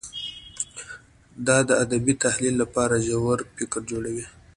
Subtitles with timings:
[1.47, 4.25] دا د ادبي تحلیل لپاره ژور فکر جوړوي.